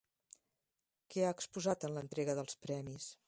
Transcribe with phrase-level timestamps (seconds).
[1.15, 3.11] Què ha exposat en l'entrega de premis?